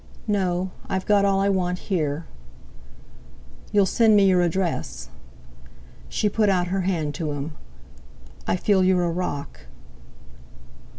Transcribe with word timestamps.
"No; 0.27 0.71
I've 0.89 1.05
got 1.05 1.25
all 1.25 1.39
I 1.41 1.49
want 1.49 1.77
here." 1.77 2.25
"You'll 3.71 3.85
send 3.85 4.15
me 4.15 4.25
your 4.25 4.41
address?" 4.41 5.09
She 6.09 6.27
put 6.27 6.49
out 6.49 6.69
her 6.69 6.81
hand 6.81 7.13
to 7.13 7.33
him. 7.33 7.53
"I 8.47 8.55
feel 8.55 8.83
you're 8.83 9.03
a 9.03 9.11
rock." 9.11 9.67